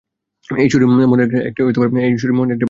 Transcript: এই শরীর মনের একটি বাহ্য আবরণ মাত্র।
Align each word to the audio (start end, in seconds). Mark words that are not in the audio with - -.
এই 0.49 0.67
শরীর 0.69 0.87
মনের 1.03 1.31
একটি 1.49 1.61
বাহ্য 1.63 1.77
আবরণ 1.77 2.39
মাত্র। 2.39 2.53